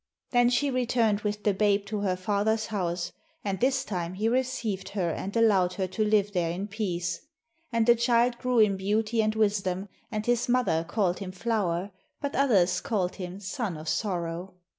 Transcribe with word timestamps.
Then 0.31 0.49
she 0.49 0.71
returned 0.71 1.19
with 1.21 1.43
the 1.43 1.53
babe 1.53 1.85
to 1.85 1.99
her 1.99 2.15
father's 2.15 2.65
house, 2.65 3.11
and 3.45 3.59
this 3.59 3.85
time 3.85 4.15
he 4.15 4.27
received 4.27 4.89
her 4.89 5.11
and 5.11 5.37
allowed 5.37 5.73
her 5.73 5.85
to 5.89 6.03
live 6.03 6.31
there 6.33 6.49
in 6.49 6.67
peace. 6.69 7.21
And 7.71 7.85
the 7.85 7.93
child 7.93 8.39
grew 8.39 8.57
in 8.57 8.77
beauty 8.77 9.21
and 9.21 9.35
wisdom, 9.35 9.89
and 10.11 10.25
his 10.25 10.49
mother 10.49 10.83
called 10.87 11.19
him 11.19 11.31
Flower, 11.31 11.91
but 12.19 12.35
others 12.35 12.81
called 12.81 13.17
him 13.17 13.39
Son 13.39 13.77
of 13.77 13.87
Sorrow. 13.87 14.55